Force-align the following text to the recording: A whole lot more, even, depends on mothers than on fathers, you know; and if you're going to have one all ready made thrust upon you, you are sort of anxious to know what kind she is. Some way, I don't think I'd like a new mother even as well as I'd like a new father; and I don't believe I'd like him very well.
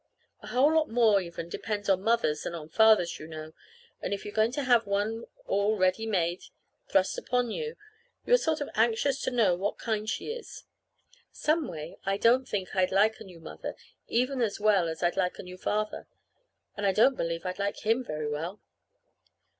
A 0.41 0.47
whole 0.47 0.73
lot 0.75 0.89
more, 0.89 1.21
even, 1.21 1.47
depends 1.47 1.87
on 1.87 2.01
mothers 2.01 2.41
than 2.41 2.55
on 2.55 2.69
fathers, 2.69 3.19
you 3.19 3.27
know; 3.27 3.53
and 4.01 4.15
if 4.15 4.25
you're 4.25 4.33
going 4.33 4.51
to 4.53 4.63
have 4.63 4.87
one 4.87 5.25
all 5.45 5.77
ready 5.77 6.07
made 6.07 6.41
thrust 6.89 7.19
upon 7.19 7.51
you, 7.51 7.75
you 8.25 8.33
are 8.33 8.37
sort 8.37 8.61
of 8.61 8.69
anxious 8.73 9.21
to 9.21 9.29
know 9.29 9.53
what 9.53 9.77
kind 9.77 10.09
she 10.09 10.31
is. 10.31 10.63
Some 11.31 11.67
way, 11.67 11.97
I 12.03 12.17
don't 12.17 12.49
think 12.49 12.75
I'd 12.75 12.91
like 12.91 13.19
a 13.19 13.23
new 13.23 13.39
mother 13.39 13.75
even 14.07 14.41
as 14.41 14.59
well 14.59 14.89
as 14.89 15.03
I'd 15.03 15.17
like 15.17 15.37
a 15.37 15.43
new 15.43 15.59
father; 15.59 16.07
and 16.75 16.83
I 16.87 16.93
don't 16.93 17.15
believe 17.15 17.45
I'd 17.45 17.59
like 17.59 17.85
him 17.85 18.03
very 18.03 18.27
well. 18.27 18.59